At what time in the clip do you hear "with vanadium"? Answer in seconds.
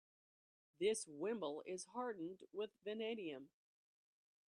2.51-3.49